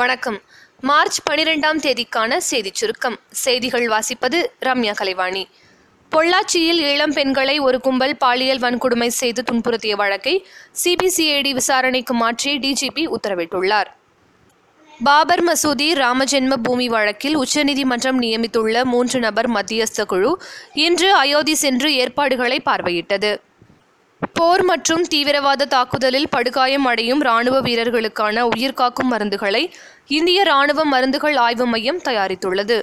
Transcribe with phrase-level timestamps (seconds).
[0.00, 0.40] வணக்கம்.
[0.80, 3.18] மார்ச் பனிரெண்டாம் தேதிக்கான செய்திச் சுருக்கம்.
[3.30, 5.48] செய்திகள் வாசிப்பது ரம்யா கலைவாணி.
[6.12, 10.46] பொள்ளாச்சியில் இளம் பெண்களை ஒரு கும்பல் பாலியல் வன்கொடுமை செய்து துன்புறுத்திய வழக்கை
[10.84, 13.86] சிபிசிஐடி விசாரணைக்கு மாற்றி டிஜிபி உத்தரவிட்டுள்ளார்.
[15.04, 20.42] பாபர் மசூதி ராமஜென்ம பூமி வழக்கில் உச்சநீதிமன்றம் நியமித்துள்ள மூன்று நபர் மத்தியஸ்த குழு
[20.74, 23.36] இன்று அயோத்தி சென்று ஏற்பாடுகளை பார்வையிட்டது.
[24.28, 29.62] போர் மற்றும் தீவிரவாத தாக்குதலில் படுகாயம் அடையும் ராணுவ வீரர்களுக்கான உயிர்காக்கும் மருந்துகளை
[30.06, 32.78] இந்திய ராணுவ மருந்துகள் ஆய்வு மையம் தயாரித்துள்ளது.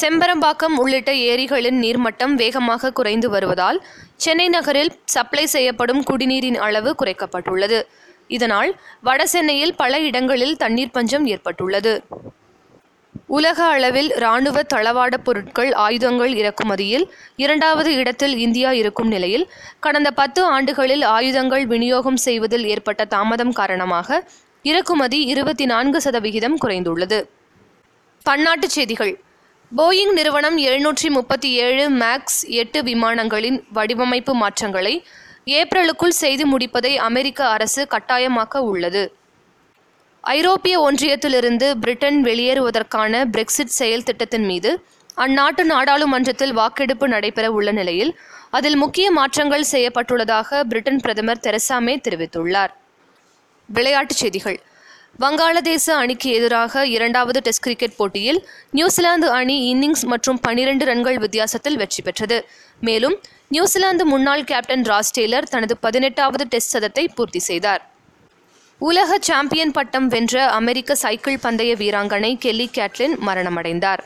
[0.00, 3.80] செம்பரம்பாக்கம் உள்ளிட்ட ஏரிகளின் நீர்மட்டம் வேகமாக குறைந்து வருவதால்
[4.16, 7.82] சென்னை நகரில் சப்ளை செய்யப்படும் குடிநீரின் அளவு குறைக்கப்பட்டுள்ளது.
[8.28, 12.02] இதனால் வட சென்னையில் பல இடங்களில் தண்ணீர் பஞ்சம் ஏற்பட்டுள்ளது.
[13.36, 17.04] உலக அளவில் இராணுவ தளவாட பொருட்கள் ஆயுதங்கள் இறக்குமதியில்
[17.36, 19.44] இரண்டாவது இடத்தில் இந்தியா இருக்கும் நிலையில்
[19.80, 24.28] கடந்த பத்து ஆண்டுகளில் ஆயுதங்கள் விநியோகம் செய்வதில் ஏற்பட்ட தாமதம் காரணமாக
[24.62, 27.20] இறக்குமதி இருபத்தி நான்கு சதவிகிதம் குறைந்துள்ளது.
[28.26, 29.14] பன்னாட்டுச் செய்திகள்.
[29.76, 34.94] போயிங் நிறுவனம் எழுநூற்றி முப்பத்தி ஏழு மேக்ஸ் எட்டு விமானங்களின் வடிவமைப்பு மாற்றங்களை
[35.46, 39.04] ஏப்ரலுக்குள் செய்து முடிப்பதை அமெரிக்க அரசு கட்டாயமாக்க உள்ளது.
[40.24, 44.84] ஐரோப்பிய ஒன்றியத்திலிருந்து பிரிட்டன் வெளியேறுவதற்கான பிரெக்சிட் செயல் திட்டத்தின் மீது
[45.16, 48.18] அந்நாட்டு நாடாளுமன்றத்தில் வாக்கெடுப்பு நடைபெற உள்ள நிலையில்
[48.50, 52.72] அதில் முக்கிய மாற்றங்கள் செய்யப்பட்டுள்ளதாக பிரிட்டன் பிரதமர் தெரசா மே தெரிவித்துள்ளார்.
[53.68, 54.60] விளையாட்டுச் செய்திகள்.
[55.20, 62.02] வங்காளதேச அணிக்கு எதிராக இரண்டாவது டெஸ்ட் கிரிக்கெட் போட்டியில் நியூசிலாந்து அணி இன்னிங்ஸ் மற்றும் பனிரெண்டு ரன்கள் வித்தியாசத்தில் வெற்றி
[62.02, 62.48] பெற்றது.
[62.80, 67.90] மேலும் நியூசிலாந்து முன்னாள் கேப்டன் ராஸ் டெய்லர் தனது பதினெட்டாவது டெஸ்ட் சதத்தை பூர்த்தி செய்தார்.
[68.82, 73.98] உலக சாம்பியன் பட்டம் வென்ற அமெரிக்க சைக்கிள் பந்தய வீராங்கனை கெல்லி கேட்லின் மரணமடைந்தார்.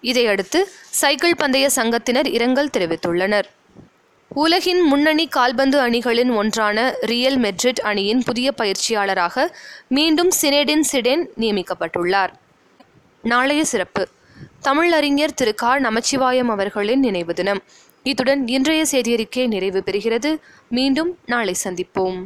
[0.00, 3.42] இதையடுத்து சைக்கிள் பந்தய சங்கத்தினர் இரங்கல் தெரிவித்துள்ளனர்.
[4.28, 9.56] உலகின் முன்னணி கால்பந்து அணிகளின் ஒன்றான ரியல் மெட்ரிட் அணியின் புதிய பயிற்சியாளராக
[9.88, 12.32] மீண்டும் சினேடின் சிடென் நியமிக்கப்பட்டுள்ளார்.
[13.22, 14.08] நாளைய சிறப்பு.
[14.64, 15.54] தமிழறிஞர் திரு.
[15.54, 15.76] கா.
[15.76, 17.62] நமச்சிவாயம் அவர்களின் நினைவு தினம்.
[18.02, 20.38] இத்துடன் இன்றைய செய்தியறிக்கை நிறைவு பெறுகிறது.
[20.68, 22.22] மீண்டும் நாளை சந்திப்போம்.